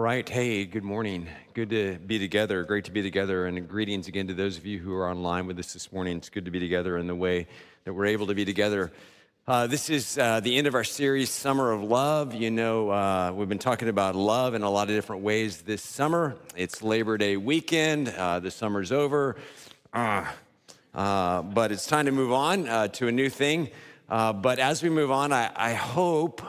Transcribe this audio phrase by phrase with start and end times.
[0.00, 0.26] Right.
[0.26, 1.28] Hey, good morning.
[1.52, 2.64] Good to be together.
[2.64, 3.44] Great to be together.
[3.44, 6.16] And greetings again to those of you who are online with us this morning.
[6.16, 7.46] It's good to be together in the way
[7.84, 8.90] that we're able to be together.
[9.46, 12.34] Uh, this is uh, the end of our series, Summer of Love.
[12.34, 15.82] You know, uh, we've been talking about love in a lot of different ways this
[15.82, 16.34] summer.
[16.56, 19.36] It's Labor Day weekend, uh, the summer's over.
[19.92, 20.34] Ah,
[20.94, 23.68] uh, but it's time to move on uh, to a new thing.
[24.08, 26.40] but as we move on, I, I hope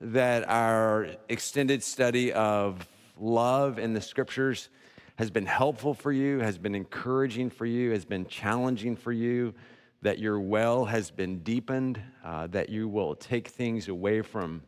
[0.00, 2.84] that our extended study of
[3.16, 4.68] love in the scriptures
[5.16, 9.54] has been helpful for you, has been encouraging for you, has been challenging for you,
[10.02, 14.62] that your well has been deepened, uh, that you will take things away from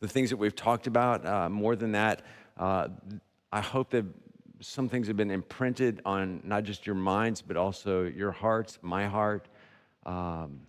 [0.00, 1.24] the things that we've talked about.
[1.24, 2.22] Uh, more than that,
[2.58, 2.88] uh,
[3.52, 4.04] I hope that
[4.60, 9.06] some things have been imprinted on not just your minds, but also your hearts, my
[9.06, 9.48] heart.
[10.04, 10.60] Um,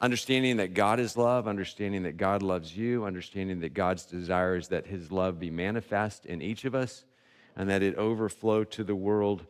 [0.00, 4.68] Understanding that God is love, understanding that God loves you, understanding that God's desire is
[4.68, 7.04] that his love be manifest in each of us
[7.54, 9.44] and that it overflow to the world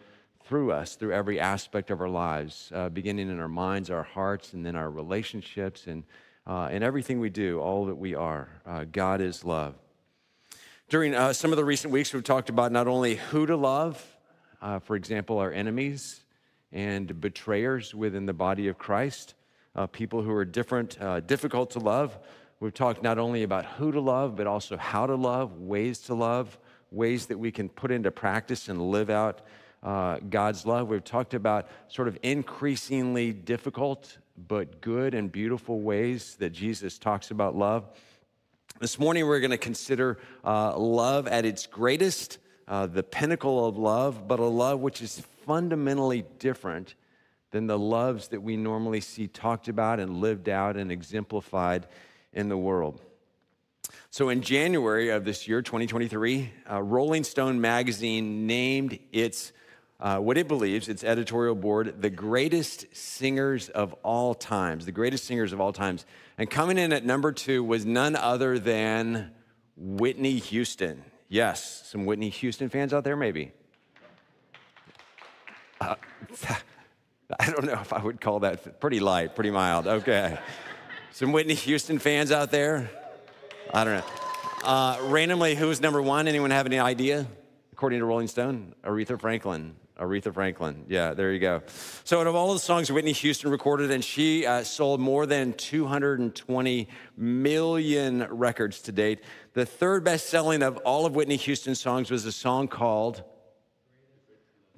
[0.44, 4.52] through us, through every aspect of our lives, uh, beginning in our minds, our hearts,
[4.52, 6.02] and then our relationships, and
[6.46, 8.48] uh, in everything we do, all that we are.
[8.66, 9.76] Uh, God is love.
[10.88, 14.04] During uh, some of the recent weeks, we've talked about not only who to love,
[14.60, 16.24] uh, for example, our enemies
[16.72, 19.34] and betrayers within the body of Christ,
[19.74, 22.18] uh, people who are different, uh, difficult to love.
[22.60, 26.14] We've talked not only about who to love, but also how to love, ways to
[26.14, 26.58] love,
[26.90, 29.40] ways that we can put into practice and live out
[29.82, 30.88] uh, God's love.
[30.88, 37.30] We've talked about sort of increasingly difficult, but good and beautiful ways that Jesus talks
[37.30, 37.86] about love.
[38.78, 43.78] This morning, we're going to consider uh, love at its greatest, uh, the pinnacle of
[43.78, 46.94] love, but a love which is fundamentally different
[47.50, 51.86] than the loves that we normally see talked about and lived out and exemplified
[52.32, 53.00] in the world.
[54.10, 59.52] So, in January of this year, 2023, uh, Rolling Stone magazine named its
[60.00, 65.24] uh, what it believes, its editorial board, the greatest singers of all times, the greatest
[65.24, 66.06] singers of all times.
[66.38, 69.30] And coming in at number two was none other than
[69.76, 71.04] Whitney Houston.
[71.28, 73.52] Yes, some Whitney Houston fans out there, maybe.
[75.80, 75.96] Uh,
[77.38, 79.86] I don't know if I would call that pretty light, pretty mild.
[79.86, 80.38] Okay.
[81.12, 82.90] Some Whitney Houston fans out there?
[83.72, 84.04] I don't know.
[84.64, 86.28] Uh, randomly, who's number one?
[86.28, 87.26] Anyone have any idea?
[87.72, 89.74] According to Rolling Stone, Aretha Franklin.
[89.98, 90.86] Aretha Franklin.
[90.88, 91.62] Yeah, there you go.
[92.04, 95.52] So, out of all the songs Whitney Houston recorded, and she uh, sold more than
[95.52, 99.20] 220 million records to date,
[99.52, 103.22] the third best selling of all of Whitney Houston's songs was a song called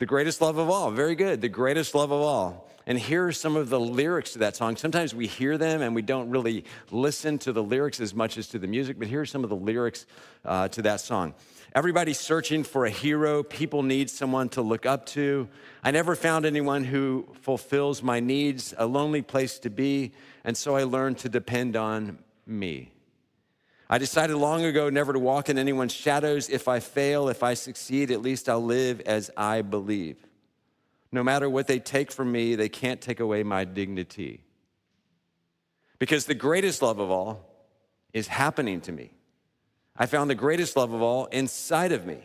[0.02, 0.90] the greatest love of all.
[0.90, 1.40] Very good.
[1.40, 2.68] The greatest love of all.
[2.88, 4.74] And here are some of the lyrics to that song.
[4.74, 8.48] Sometimes we hear them and we don't really listen to the lyrics as much as
[8.48, 10.06] to the music, but here are some of the lyrics
[10.44, 11.34] uh, to that song.
[11.72, 13.44] Everybody's searching for a hero.
[13.44, 15.48] People need someone to look up to.
[15.84, 20.10] I never found anyone who fulfills my needs, a lonely place to be,
[20.42, 22.91] and so I learned to depend on me.
[23.92, 26.48] I decided long ago never to walk in anyone's shadows.
[26.48, 30.16] If I fail, if I succeed, at least I'll live as I believe.
[31.12, 34.44] No matter what they take from me, they can't take away my dignity.
[35.98, 37.44] Because the greatest love of all
[38.14, 39.10] is happening to me.
[39.94, 42.16] I found the greatest love of all inside of me.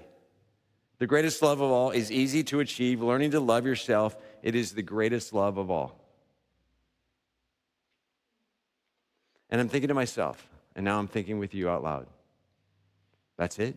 [0.99, 4.15] The greatest love of all is easy to achieve, learning to love yourself.
[4.41, 5.99] It is the greatest love of all.
[9.49, 12.05] And I'm thinking to myself, and now I'm thinking with you out loud.
[13.35, 13.75] That's it?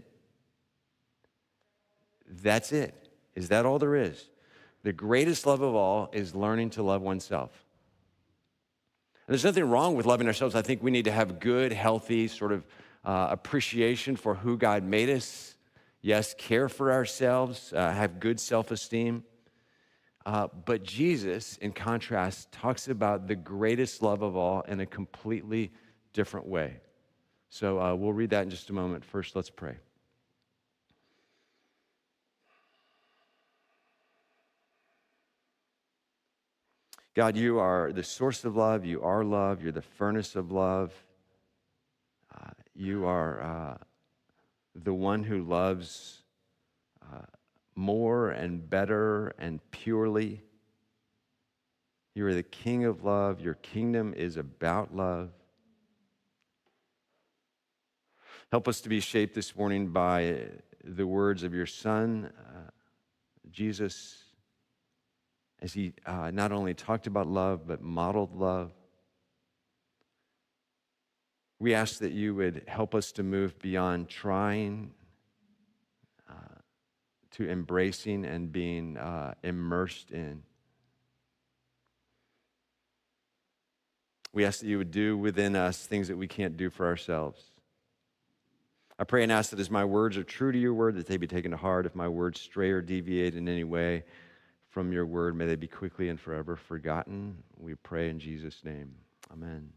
[2.28, 2.94] That's it.
[3.34, 4.28] Is that all there is?
[4.83, 7.50] The greatest love of all is learning to love oneself.
[9.27, 10.55] And there's nothing wrong with loving ourselves.
[10.55, 12.66] I think we need to have good, healthy sort of
[13.03, 15.55] uh, appreciation for who God made us.
[16.03, 19.25] Yes, care for ourselves, uh, have good self esteem.
[20.27, 25.72] Uh, but Jesus, in contrast, talks about the greatest love of all in a completely
[26.12, 26.77] different way.
[27.50, 29.05] So uh, we'll read that in just a moment.
[29.05, 29.77] First, let's pray.
[37.14, 38.85] God, you are the source of love.
[38.85, 39.62] You are love.
[39.62, 40.93] You're the furnace of love.
[42.32, 43.76] Uh, you are uh,
[44.76, 46.23] the one who loves
[47.02, 47.26] uh,
[47.75, 50.41] more and better and purely.
[52.14, 53.41] You are the king of love.
[53.41, 55.31] Your kingdom is about love.
[58.50, 60.49] Help us to be shaped this morning by
[60.85, 62.70] the words of your Son, uh,
[63.50, 64.25] Jesus,
[65.61, 68.73] as he uh, not only talked about love, but modeled love.
[71.58, 74.93] We ask that you would help us to move beyond trying
[77.32, 80.43] to embracing and being uh, immersed in.
[84.32, 87.50] We ask that you would do within us things that we can't do for ourselves.
[89.00, 91.17] I pray and ask that as my words are true to your word, that they
[91.17, 91.87] be taken to heart.
[91.87, 94.05] If my words stray or deviate in any way
[94.69, 97.43] from your word, may they be quickly and forever forgotten.
[97.56, 98.93] We pray in Jesus' name.
[99.32, 99.70] Amen.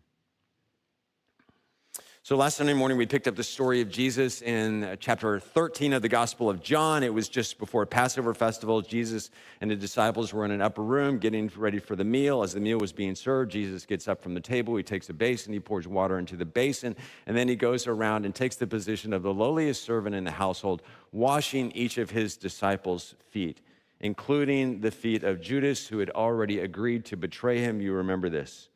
[2.26, 5.92] So last Sunday morning, we picked up the story of Jesus in uh, chapter 13
[5.92, 7.04] of the Gospel of John.
[7.04, 8.82] It was just before Passover festival.
[8.82, 9.30] Jesus
[9.60, 12.42] and the disciples were in an upper room getting ready for the meal.
[12.42, 14.74] As the meal was being served, Jesus gets up from the table.
[14.78, 16.96] He takes a basin, he pours water into the basin,
[17.28, 20.32] and then he goes around and takes the position of the lowliest servant in the
[20.32, 20.82] household,
[21.12, 23.60] washing each of his disciples' feet,
[24.00, 27.82] including the feet of Judas, who had already agreed to betray him.
[27.82, 28.70] You remember this.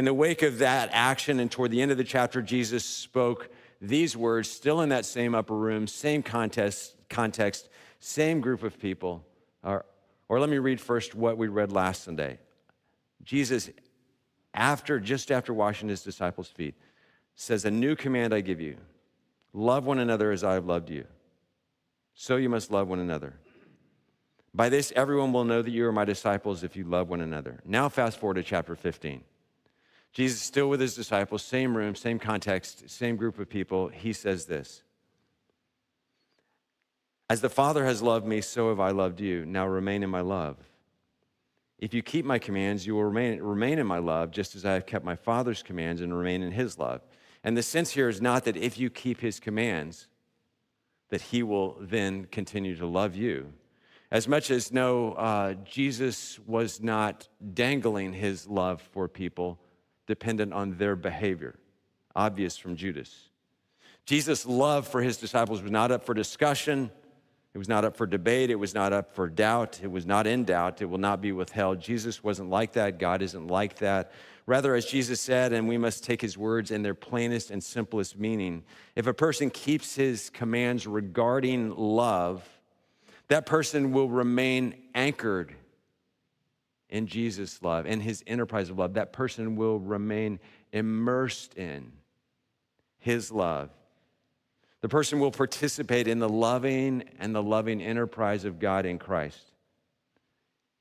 [0.00, 3.50] In the wake of that action, and toward the end of the chapter, Jesus spoke
[3.82, 7.68] these words, still in that same upper room, same context, context
[7.98, 9.22] same group of people.
[9.62, 9.84] Or,
[10.30, 12.38] or let me read first what we read last Sunday.
[13.24, 13.68] Jesus,
[14.54, 16.76] after just after washing his disciples' feet,
[17.34, 18.78] says, A new command I give you
[19.52, 21.04] love one another as I have loved you.
[22.14, 23.34] So you must love one another.
[24.54, 27.60] By this, everyone will know that you are my disciples if you love one another.
[27.66, 29.24] Now, fast forward to chapter 15.
[30.12, 34.46] Jesus, still with his disciples, same room, same context, same group of people, he says
[34.46, 34.82] this
[37.28, 39.46] As the Father has loved me, so have I loved you.
[39.46, 40.56] Now remain in my love.
[41.78, 44.74] If you keep my commands, you will remain, remain in my love, just as I
[44.74, 47.00] have kept my Father's commands and remain in his love.
[47.42, 50.08] And the sense here is not that if you keep his commands,
[51.08, 53.52] that he will then continue to love you.
[54.10, 59.58] As much as no, uh, Jesus was not dangling his love for people
[60.10, 61.54] dependent on their behavior,
[62.16, 63.30] obvious from Judas.
[64.06, 66.90] Jesus' love for his disciples was not up for discussion.
[67.54, 68.50] It was not up for debate.
[68.50, 69.78] It was not up for doubt.
[69.80, 70.82] It was not in doubt.
[70.82, 71.80] It will not be withheld.
[71.80, 72.98] Jesus wasn't like that.
[72.98, 74.10] God isn't like that.
[74.46, 78.18] Rather, as Jesus said, and we must take his words in their plainest and simplest
[78.18, 78.64] meaning,
[78.96, 82.44] if a person keeps his commands regarding love,
[83.28, 85.54] that person will remain anchored
[86.90, 90.40] in Jesus' love, in his enterprise of love, that person will remain
[90.72, 91.92] immersed in
[92.98, 93.70] his love.
[94.80, 99.52] The person will participate in the loving and the loving enterprise of God in Christ.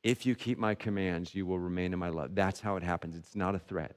[0.03, 2.33] If you keep my commands, you will remain in my love.
[2.33, 3.15] That's how it happens.
[3.15, 3.95] It's not a threat.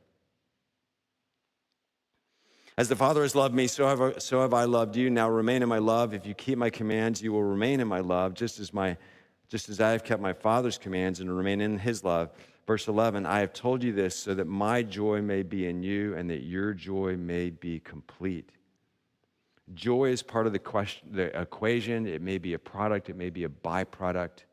[2.76, 5.10] As the Father has loved me, so have, I, so have I loved you.
[5.10, 6.14] Now remain in my love.
[6.14, 8.96] If you keep my commands, you will remain in my love, just as my
[9.52, 12.30] just as I have kept my Father's commands and remain in his love.
[12.66, 16.16] Verse 11, I have told you this so that my joy may be in you
[16.16, 18.48] and that your joy may be complete.
[19.74, 22.06] Joy is part of the, question, the equation.
[22.06, 24.44] It may be a product, it may be a byproduct.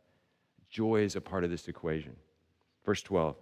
[0.70, 2.18] Joy is a part of this equation.
[2.86, 3.38] Verse 12,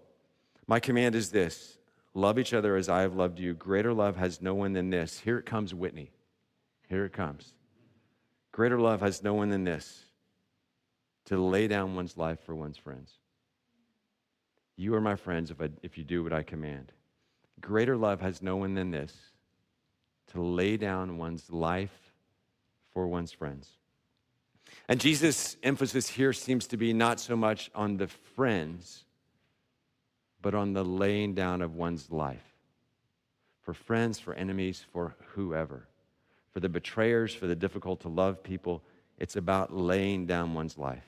[0.68, 1.80] my command is this
[2.14, 3.56] love each other as I have loved you.
[3.56, 5.22] Greater love has no one than this.
[5.22, 6.12] Here it comes, Whitney.
[6.88, 7.56] Here it comes.
[8.52, 10.07] Greater love has no one than this
[11.28, 13.12] to lay down one's life for one's friends.
[14.76, 16.92] You are my friends if, I, if you do what I command.
[17.60, 19.14] Greater love has no one than this
[20.32, 22.12] to lay down one's life
[22.94, 23.70] for one's friends.
[24.88, 29.06] And Jesus' emphasis here seems to be not so much on the friends,
[30.42, 32.44] but on the laying down of one's life
[33.62, 35.88] for friends, for enemies, for whoever.
[36.52, 38.82] For the betrayers, for the difficult to love people,
[39.18, 41.04] it's about laying down one's life.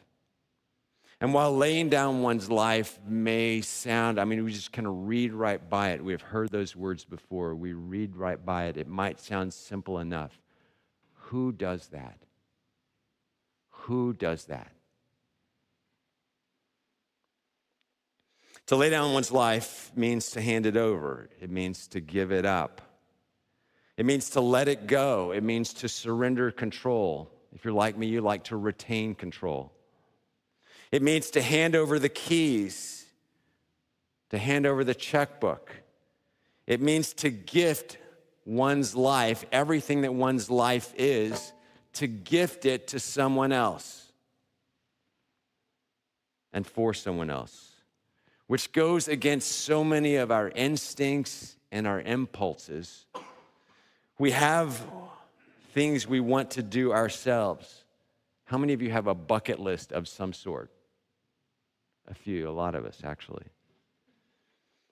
[1.21, 5.33] And while laying down one's life may sound, I mean, we just kind of read
[5.33, 6.03] right by it.
[6.03, 7.55] We've heard those words before.
[7.55, 8.77] We read right by it.
[8.77, 10.39] It might sound simple enough.
[11.13, 12.17] Who does that?
[13.69, 14.71] Who does that?
[18.67, 22.45] To lay down one's life means to hand it over, it means to give it
[22.45, 22.81] up.
[23.97, 25.31] It means to let it go.
[25.31, 27.29] It means to surrender control.
[27.51, 29.73] If you're like me, you like to retain control.
[30.91, 33.05] It means to hand over the keys,
[34.29, 35.71] to hand over the checkbook.
[36.65, 37.97] It means to gift
[38.45, 41.53] one's life, everything that one's life is,
[41.93, 44.11] to gift it to someone else
[46.53, 47.71] and for someone else,
[48.47, 53.05] which goes against so many of our instincts and our impulses.
[54.17, 54.83] We have
[55.73, 57.83] things we want to do ourselves.
[58.45, 60.71] How many of you have a bucket list of some sort?
[62.09, 63.45] A few, a lot of us actually.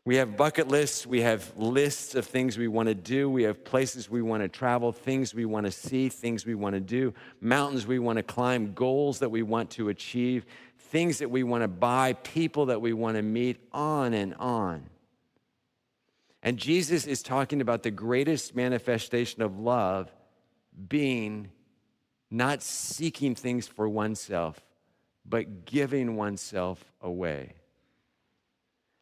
[0.05, 3.65] We have bucket lists, we have lists of things we want to do, we have
[3.65, 7.13] places we want to travel, things we want to see, things we want to do,
[7.41, 10.45] mountains we want to climb, goals that we want to achieve,
[10.77, 14.85] things that we want to buy, people that we want to meet, on and on.
[16.41, 20.09] And Jesus is talking about the greatest manifestation of love
[20.87, 21.49] being
[22.29, 24.61] not seeking things for oneself,
[25.27, 27.53] but giving oneself away.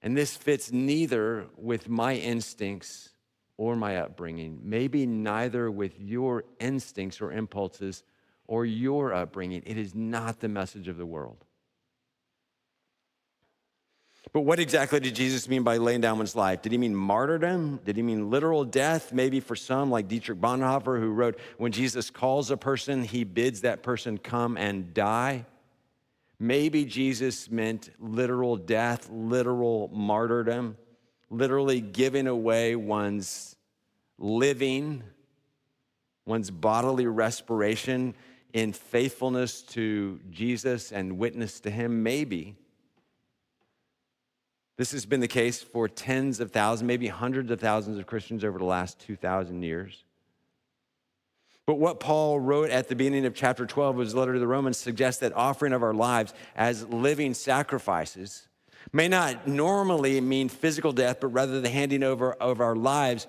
[0.01, 3.09] And this fits neither with my instincts
[3.57, 8.03] or my upbringing, maybe neither with your instincts or impulses
[8.47, 9.63] or your upbringing.
[9.65, 11.43] It is not the message of the world.
[14.33, 16.61] But what exactly did Jesus mean by laying down one's life?
[16.61, 17.79] Did he mean martyrdom?
[17.85, 19.13] Did he mean literal death?
[19.13, 23.61] Maybe for some, like Dietrich Bonhoeffer, who wrote, When Jesus calls a person, he bids
[23.61, 25.45] that person come and die.
[26.39, 30.77] Maybe Jesus meant literal death, literal martyrdom,
[31.29, 33.55] literally giving away one's
[34.17, 35.03] living,
[36.25, 38.15] one's bodily respiration
[38.53, 42.03] in faithfulness to Jesus and witness to him.
[42.03, 42.55] Maybe.
[44.77, 48.45] This has been the case for tens of thousands, maybe hundreds of thousands of Christians
[48.45, 50.04] over the last 2,000 years.
[51.65, 54.47] But what Paul wrote at the beginning of chapter 12 of his letter to the
[54.47, 58.47] Romans suggests that offering of our lives as living sacrifices
[58.93, 63.25] may not normally mean physical death, but rather the handing over of our lives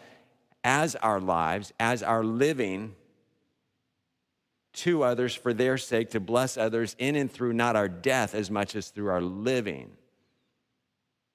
[0.62, 2.94] as our lives, as our living
[4.74, 8.50] to others for their sake, to bless others in and through not our death as
[8.50, 9.92] much as through our living.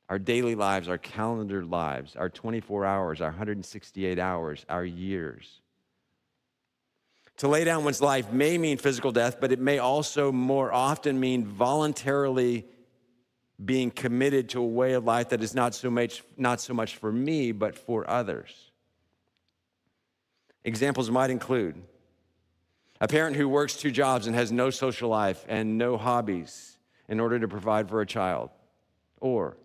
[0.07, 5.60] Our daily lives, our calendar lives, our 24 hours, our 168 hours, our years.
[7.37, 11.19] To lay down one's life may mean physical death, but it may also more often
[11.19, 12.65] mean voluntarily
[13.63, 16.95] being committed to a way of life that is not so much, not so much
[16.95, 18.71] for me, but for others.
[20.63, 21.81] Examples might include
[22.99, 27.19] a parent who works two jobs and has no social life and no hobbies in
[27.19, 28.51] order to provide for a child,
[29.19, 29.57] or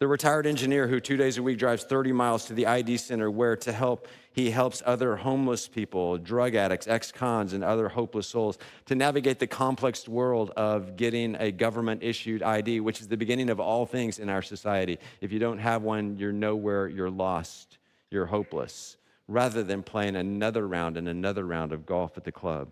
[0.00, 3.30] the retired engineer who two days a week drives 30 miles to the ID center
[3.30, 8.26] where to help he helps other homeless people, drug addicts, ex cons, and other hopeless
[8.26, 13.16] souls to navigate the complex world of getting a government issued ID, which is the
[13.16, 14.98] beginning of all things in our society.
[15.20, 17.76] If you don't have one, you're nowhere, you're lost,
[18.10, 18.96] you're hopeless,
[19.28, 22.70] rather than playing another round and another round of golf at the club.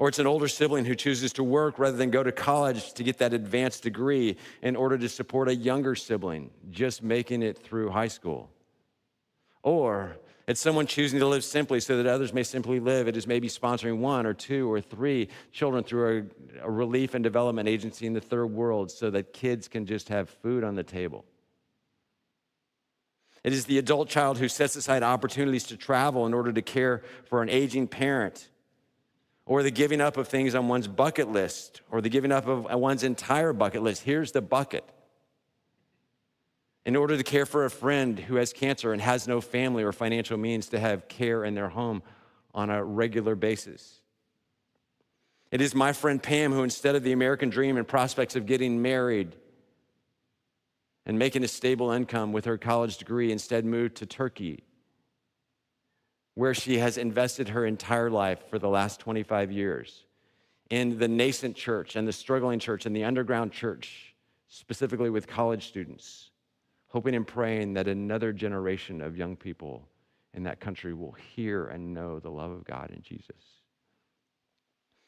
[0.00, 3.04] Or it's an older sibling who chooses to work rather than go to college to
[3.04, 7.90] get that advanced degree in order to support a younger sibling just making it through
[7.90, 8.48] high school.
[9.62, 10.16] Or
[10.46, 13.08] it's someone choosing to live simply so that others may simply live.
[13.08, 16.30] It is maybe sponsoring one or two or three children through
[16.62, 20.08] a, a, relief and development agency in the third world so that kids can just
[20.08, 21.26] have food on the table.
[23.44, 27.02] It is the adult child who sets aside opportunities to travel in order to care
[27.26, 28.48] for an aging parent
[29.50, 32.66] or the giving up of things on one's bucket list, or the giving up of
[32.78, 34.04] one's entire bucket list.
[34.04, 34.84] Here's the bucket.
[36.86, 39.90] In order to care for a friend who has cancer and has no family or
[39.90, 42.04] financial means to have care in their home
[42.54, 44.00] on a regular basis.
[45.50, 48.80] It is my friend Pam who, instead of the American dream and prospects of getting
[48.80, 49.34] married
[51.04, 54.62] and making a stable income with her college degree, instead moved to Turkey
[56.34, 60.04] where she has invested her entire life for the last 25 years
[60.70, 64.14] in the nascent church and the struggling church and the underground church,
[64.48, 66.30] specifically with college students,
[66.88, 69.88] hoping and praying that another generation of young people
[70.32, 73.60] in that country will hear and know the love of God in Jesus.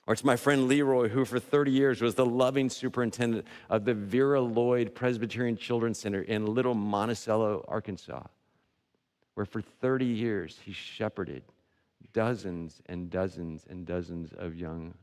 [0.05, 3.95] Or it's my friend Leroy, who for 30 years was the loving superintendent of the
[3.95, 8.25] Vera Lloyd Presbyterian Children's Center in Little Monticello, Arkansas
[9.35, 11.43] where for 30 years he shepherded
[12.13, 14.95] dozens and dozens and dozens of young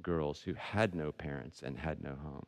[0.00, 2.46] girls who had no parents and had no home.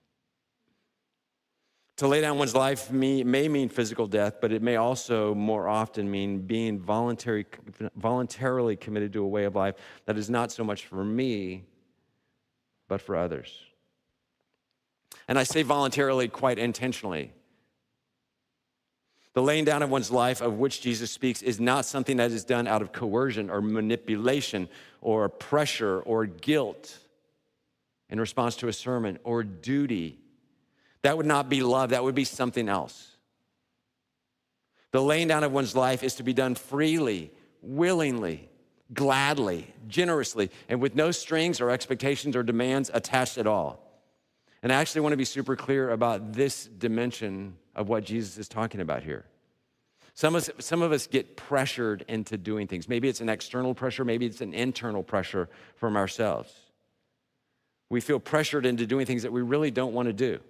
[1.98, 5.68] To lay down one's life may, may mean physical death, but it may also more
[5.68, 7.46] often mean being voluntary,
[7.94, 11.62] voluntarily committed to a way of life that is not so much for me,
[12.88, 13.60] but for others.
[15.28, 17.32] And I say voluntarily quite intentionally
[19.34, 22.44] the laying down of one's life, of which Jesus speaks, is not something that is
[22.44, 24.68] done out of coercion or manipulation
[25.00, 26.96] or pressure or guilt
[28.08, 30.18] in response to a sermon or duty.
[31.02, 33.10] That would not be love, that would be something else.
[34.92, 38.48] The laying down of one's life is to be done freely, willingly,
[38.92, 43.80] gladly, generously, and with no strings or expectations or demands attached at all.
[44.62, 48.48] And I actually want to be super clear about this dimension of what Jesus is
[48.48, 49.24] talking about here.
[50.14, 52.88] Some of, us, some of us get pressured into doing things.
[52.88, 56.52] Maybe it's an external pressure, maybe it's an internal pressure from ourselves.
[57.90, 60.40] We feel pressured into doing things that we really don't want to do.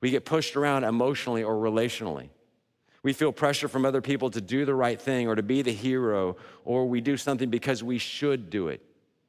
[0.00, 2.28] We get pushed around emotionally or relationally.
[3.02, 5.72] We feel pressure from other people to do the right thing or to be the
[5.72, 8.80] hero, or we do something because we should do it,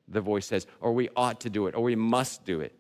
[0.07, 2.73] the voice says, or we ought to do it, or we must do it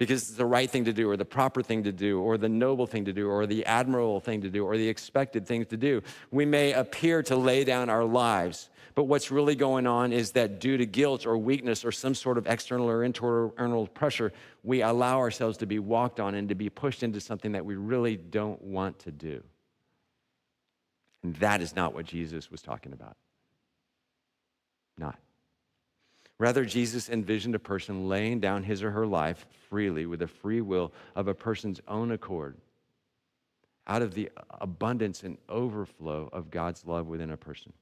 [0.00, 2.48] because it's the right thing to do, or the proper thing to do, or the
[2.48, 5.76] noble thing to do, or the admirable thing to do, or the expected thing to
[5.76, 6.00] do.
[6.30, 10.58] We may appear to lay down our lives, but what's really going on is that
[10.58, 14.32] due to guilt or weakness or some sort of external or internal pressure,
[14.64, 17.74] we allow ourselves to be walked on and to be pushed into something that we
[17.74, 19.42] really don't want to do.
[21.22, 23.18] And that is not what Jesus was talking about.
[24.96, 25.18] Not.
[26.40, 30.62] Rather, Jesus envisioned a person laying down his or her life freely with the free
[30.62, 32.56] will of a person's own accord
[33.86, 37.74] out of the abundance and overflow of God's love within a person.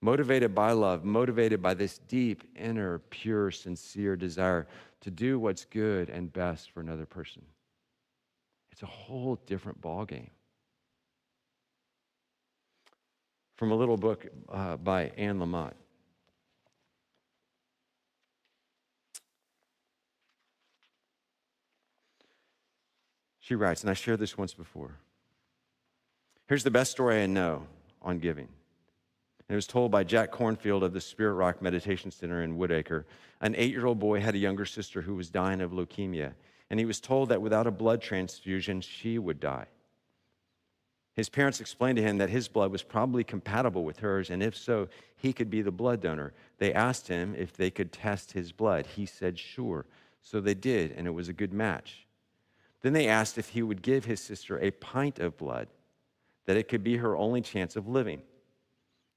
[0.00, 4.66] Motivated by love, motivated by this deep, inner, pure, sincere desire
[5.02, 7.42] to do what's good and best for another person.
[8.70, 10.30] It's a whole different ballgame.
[13.56, 15.74] From a little book uh, by Anne Lamott.
[23.42, 24.92] She writes, and I shared this once before.
[26.46, 27.66] Here's the best story I know
[28.00, 28.46] on giving.
[28.46, 33.02] And it was told by Jack Kornfield of the Spirit Rock Meditation Center in Woodacre.
[33.40, 36.34] An eight year old boy had a younger sister who was dying of leukemia,
[36.70, 39.66] and he was told that without a blood transfusion, she would die.
[41.14, 44.56] His parents explained to him that his blood was probably compatible with hers, and if
[44.56, 46.32] so, he could be the blood donor.
[46.58, 48.86] They asked him if they could test his blood.
[48.86, 49.84] He said, sure.
[50.20, 52.01] So they did, and it was a good match.
[52.82, 55.68] Then they asked if he would give his sister a pint of blood,
[56.46, 58.22] that it could be her only chance of living.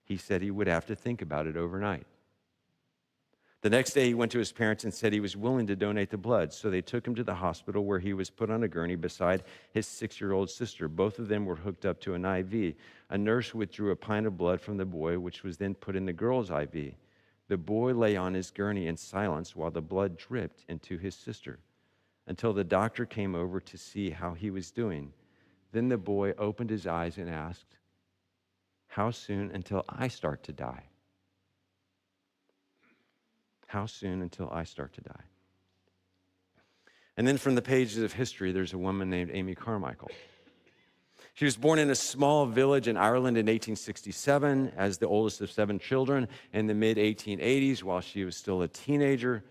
[0.03, 2.05] He said he would have to think about it overnight.
[3.61, 6.11] The next day, he went to his parents and said he was willing to donate
[6.11, 6.53] the blood.
[6.53, 9.41] So they took him to the hospital where he was put on a gurney beside
[9.73, 10.87] his six year old sister.
[10.87, 12.75] Both of them were hooked up to an IV.
[13.09, 16.05] A nurse withdrew a pint of blood from the boy, which was then put in
[16.05, 16.93] the girl's IV.
[17.47, 21.57] The boy lay on his gurney in silence while the blood dripped into his sister
[22.27, 25.13] until the doctor came over to see how he was doing.
[25.71, 27.77] Then the boy opened his eyes and asked,
[28.87, 30.83] How soon until I start to die?
[33.67, 35.23] How soon until I start to die?
[37.17, 40.11] And then from the pages of history, there's a woman named Amy Carmichael.
[41.33, 45.51] She was born in a small village in Ireland in 1867 as the oldest of
[45.51, 49.43] seven children in the mid 1880s while she was still a teenager.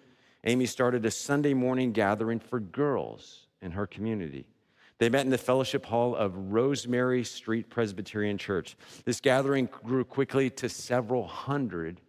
[0.44, 4.46] Amy started a Sunday morning gathering for girls in her community.
[4.98, 8.76] They met in the fellowship hall of Rosemary Street Presbyterian Church.
[9.04, 12.00] This gathering grew quickly to several hundred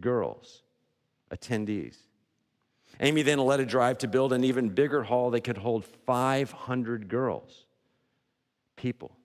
[0.00, 0.62] girls,
[1.30, 1.96] attendees.
[3.00, 7.08] Amy then led a drive to build an even bigger hall that could hold 500
[7.08, 7.66] girls,
[8.76, 9.15] people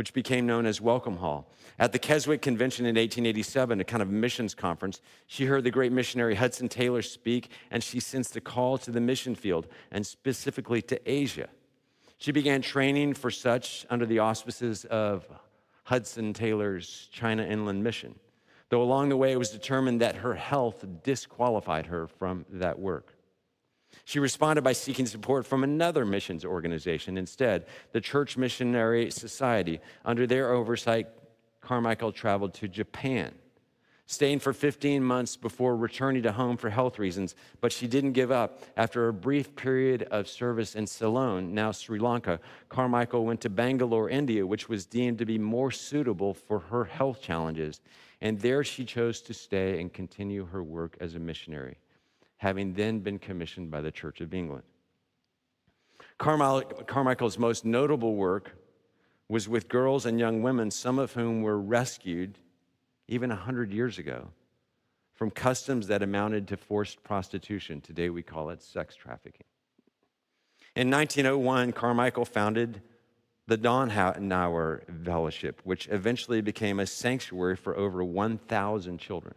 [0.00, 1.46] which became known as Welcome Hall.
[1.78, 5.92] At the Keswick Convention in 1887, a kind of missions conference, she heard the great
[5.92, 10.80] missionary Hudson Taylor speak, and she sensed a call to the mission field, and specifically
[10.80, 11.50] to Asia.
[12.16, 15.26] She began training for such under the auspices of
[15.84, 18.18] Hudson Taylor's China Inland Mission,
[18.70, 23.12] though along the way it was determined that her health disqualified her from that work.
[24.04, 29.80] She responded by seeking support from another missions organization instead, the Church Missionary Society.
[30.04, 31.08] Under their oversight,
[31.60, 33.32] Carmichael traveled to Japan,
[34.06, 37.34] staying for 15 months before returning to home for health reasons.
[37.60, 38.62] But she didn't give up.
[38.76, 44.08] After a brief period of service in Ceylon, now Sri Lanka, Carmichael went to Bangalore,
[44.08, 47.80] India, which was deemed to be more suitable for her health challenges.
[48.20, 51.78] And there she chose to stay and continue her work as a missionary
[52.40, 54.62] having then been commissioned by the Church of England.
[56.16, 58.56] Carmichael's most notable work
[59.28, 62.38] was with girls and young women, some of whom were rescued
[63.08, 64.28] even 100 years ago
[65.14, 67.82] from customs that amounted to forced prostitution.
[67.82, 69.44] Today we call it sex trafficking.
[70.74, 72.80] In 1901, Carmichael founded
[73.48, 79.34] the Dohnavur Fellowship, which eventually became a sanctuary for over 1,000 children.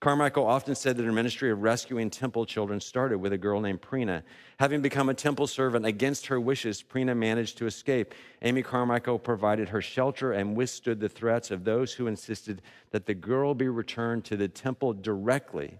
[0.00, 3.82] Carmichael often said that her ministry of rescuing temple children started with a girl named
[3.82, 4.22] Preena.
[4.60, 8.14] Having become a temple servant against her wishes, Preena managed to escape.
[8.42, 13.14] Amy Carmichael provided her shelter and withstood the threats of those who insisted that the
[13.14, 15.78] girl be returned to the temple directly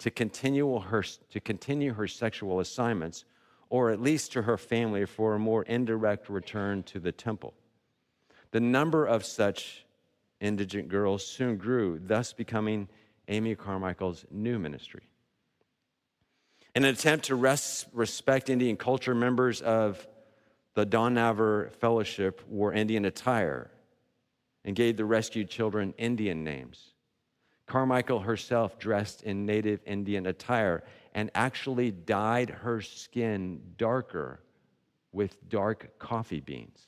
[0.00, 3.24] to continue her, to continue her sexual assignments
[3.70, 7.52] or at least to her family, for a more indirect return to the temple.
[8.52, 9.84] The number of such
[10.40, 12.88] indigent girls soon grew, thus becoming
[13.28, 15.08] Amy Carmichael's new ministry.
[16.74, 20.06] In an attempt to res- respect Indian culture, members of
[20.74, 21.16] the Don
[21.80, 23.70] Fellowship wore Indian attire
[24.64, 26.92] and gave the rescued children Indian names.
[27.66, 30.84] Carmichael herself dressed in native Indian attire
[31.14, 34.40] and actually dyed her skin darker
[35.12, 36.78] with dark coffee beans.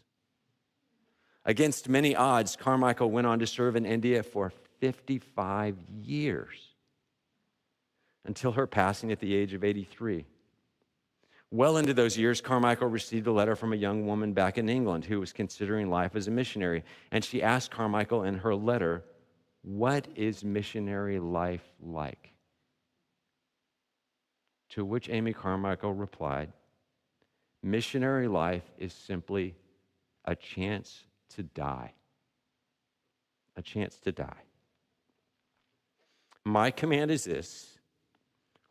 [1.44, 6.58] Against many odds, Carmichael went on to serve in India for 55 years
[8.24, 10.26] until her passing at the age of 83.
[11.50, 15.06] Well into those years, Carmichael received a letter from a young woman back in England
[15.06, 16.84] who was considering life as a missionary.
[17.10, 19.02] And she asked Carmichael in her letter,
[19.62, 22.34] What is missionary life like?
[24.70, 26.52] To which Amy Carmichael replied,
[27.62, 29.54] Missionary life is simply
[30.26, 31.94] a chance to die.
[33.56, 34.42] A chance to die.
[36.48, 37.78] My command is this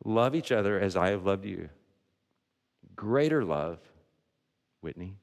[0.04, 1.70] love each other as I have loved you.
[2.96, 3.78] Greater love,
[4.82, 5.18] Whitney,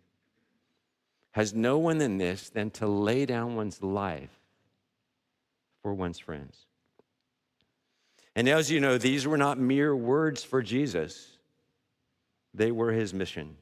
[1.33, 4.31] has no one than this than to lay down one's life
[5.83, 6.67] for one's friends.
[8.37, 11.39] And as you know, these were not mere words for Jesus,
[12.53, 13.57] they were his mission.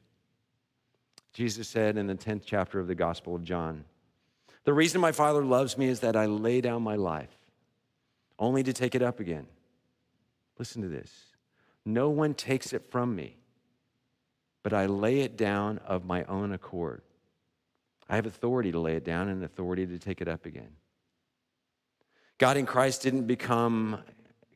[1.33, 3.85] Jesus said in the 10th chapter of the Gospel of John,
[4.65, 7.42] The reason my Father loves me is that I lay down my life,
[8.39, 9.47] only to take it up again.
[10.57, 11.11] Listen to this.
[11.85, 13.37] No one takes it from me,
[14.61, 17.01] but I lay it down of my own accord.
[18.09, 20.69] I have authority to lay it down and authority to take it up again.
[22.37, 24.03] God in Christ didn't become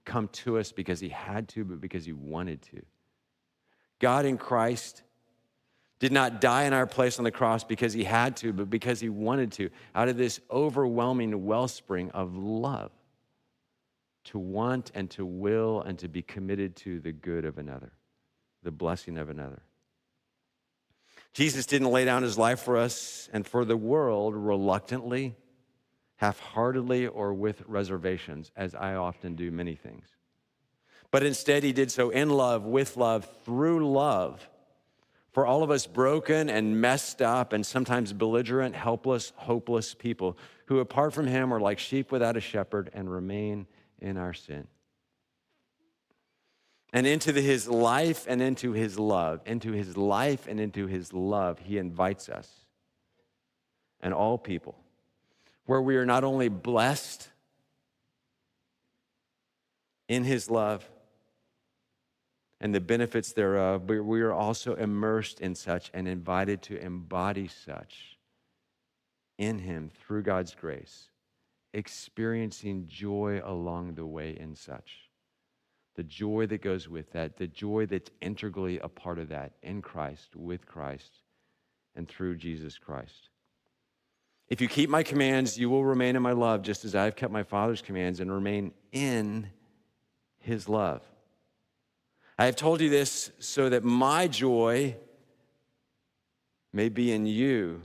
[0.06, 2.82] come to us because he had to, but because he wanted to.
[4.00, 5.04] God in Christ
[6.00, 9.00] did not die in our place on the cross because he had to, but because
[9.00, 12.92] he wanted to, out of this overwhelming wellspring of love,
[14.28, 17.92] to want and to will and to be committed to the good of another,
[18.64, 19.62] the blessing of another.
[21.34, 25.36] Jesus didn't lay down his life for us and for the world reluctantly,
[26.16, 30.08] half heartedly, or with reservations, as I often do many things.
[31.12, 34.48] But instead, he did so in love, with love, through love
[35.38, 40.36] for all of us broken and messed up and sometimes belligerent, helpless, hopeless people
[40.66, 43.68] who, apart from Him, are like sheep without a shepherd and remain
[44.00, 44.68] in our sin.
[46.94, 51.14] And into the, His life and into His love, into His life and into His
[51.14, 52.50] love, He invites us
[54.00, 54.78] and all people,
[55.66, 57.30] where we are not only blessed
[60.08, 60.88] in His love,
[62.60, 67.48] and the benefits thereof, but we are also immersed in such and invited to embody
[67.48, 68.18] such
[69.38, 71.10] in Him through God's grace,
[71.78, 75.10] experiencing joy along the way in such.
[75.96, 79.84] The joy that goes with that, the joy that's integrally a part of that in
[79.84, 81.20] Christ, with Christ,
[81.96, 83.30] and through Jesus Christ.
[84.50, 87.16] If you keep my commands, you will remain in my love, just as I have
[87.16, 89.48] kept my Father's commands and remain in
[90.40, 91.04] his love.
[92.40, 94.96] I have told you this so that my joy
[96.74, 97.84] may be in you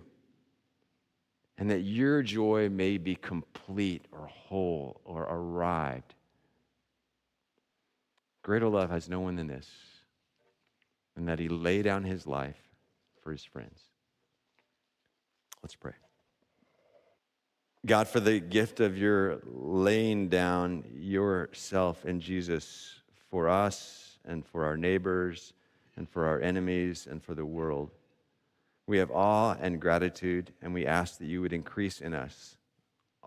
[1.63, 6.13] and that your joy may be complete or whole or arrived.
[8.43, 9.71] Greater love has no one than this,
[11.15, 12.57] and that he lay down his life
[13.23, 13.79] for his friends.
[15.63, 15.93] Let's pray.
[17.87, 22.93] God, for the gift of your laying down yourself in Jesus
[23.31, 25.53] for us and for our neighbors
[25.97, 27.93] and for our enemies and for the world.
[28.93, 32.59] We have awe and gratitude, and we ask that you would increase in us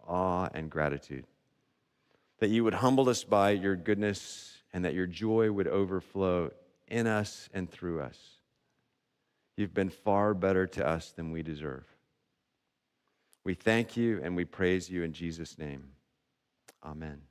[0.08, 1.26] awe and gratitude.
[2.38, 6.52] That you would humble us by your goodness, and that your joy would overflow
[6.88, 8.20] in us and through us.
[9.58, 11.88] You've been far better to us than we deserve.
[13.44, 15.86] We thank you and we praise you in Jesus' name.
[16.84, 17.22] Amen.